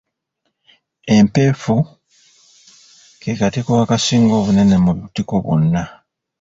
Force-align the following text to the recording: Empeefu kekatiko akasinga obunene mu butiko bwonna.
Empeefu 1.15 1.75
kekatiko 3.21 3.71
akasinga 3.83 4.33
obunene 4.39 4.75
mu 4.85 4.91
butiko 4.99 5.33
bwonna. 5.43 5.83